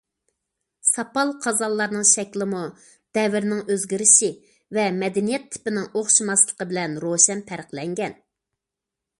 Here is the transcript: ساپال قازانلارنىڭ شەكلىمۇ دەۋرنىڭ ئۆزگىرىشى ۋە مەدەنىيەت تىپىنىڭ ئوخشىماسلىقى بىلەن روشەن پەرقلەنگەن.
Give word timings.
ساپال 0.91 1.33
قازانلارنىڭ 1.45 2.07
شەكلىمۇ 2.11 2.61
دەۋرنىڭ 3.17 3.61
ئۆزگىرىشى 3.75 4.31
ۋە 4.79 4.87
مەدەنىيەت 5.03 5.47
تىپىنىڭ 5.57 5.87
ئوخشىماسلىقى 6.01 6.71
بىلەن 6.73 7.01
روشەن 7.07 7.49
پەرقلەنگەن. 7.53 8.19